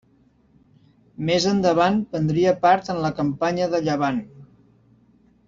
Més 1.29 1.45
endavant 1.51 1.99
prendria 2.15 2.55
part 2.65 2.91
en 2.95 3.03
la 3.05 3.13
campanya 3.21 3.69
de 3.75 3.83
Llevant. 3.91 4.21